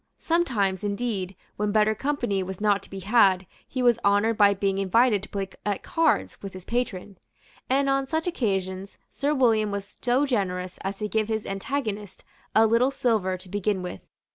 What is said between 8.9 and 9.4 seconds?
Sir